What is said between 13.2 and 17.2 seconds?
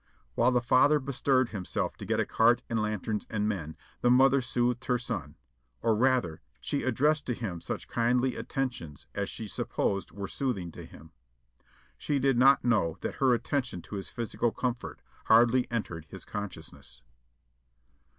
her attention to his physical comfort hardly entered his consciousness.